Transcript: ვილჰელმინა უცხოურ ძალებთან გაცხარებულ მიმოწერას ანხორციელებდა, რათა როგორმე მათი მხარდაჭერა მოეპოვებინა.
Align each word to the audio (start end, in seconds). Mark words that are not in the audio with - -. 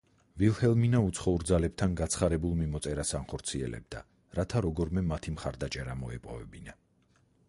ვილჰელმინა 0.41 0.99
უცხოურ 1.07 1.43
ძალებთან 1.49 1.91
გაცხარებულ 1.99 2.55
მიმოწერას 2.61 3.11
ანხორციელებდა, 3.19 4.01
რათა 4.39 4.63
როგორმე 4.67 5.07
მათი 5.13 5.35
მხარდაჭერა 5.37 5.97
მოეპოვებინა. 6.01 6.79